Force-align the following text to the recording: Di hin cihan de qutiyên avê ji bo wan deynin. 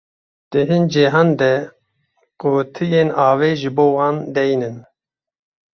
Di 0.51 0.61
hin 0.69 0.83
cihan 0.91 1.29
de 1.39 1.51
qutiyên 2.41 3.09
avê 3.27 3.49
ji 3.59 3.69
bo 3.75 3.85
wan 3.97 4.15
deynin. 4.35 4.75